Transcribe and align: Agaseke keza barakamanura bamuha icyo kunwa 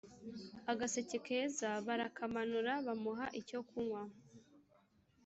Agaseke 0.71 1.17
keza 1.25 1.69
barakamanura 1.87 2.71
bamuha 2.85 3.25
icyo 3.41 3.59
kunwa 3.69 4.01